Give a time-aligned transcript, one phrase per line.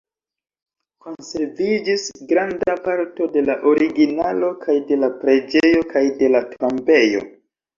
[1.05, 7.25] Konserviĝis granda parto de la originalo kaj de la preĝejo kaj de la tombejo.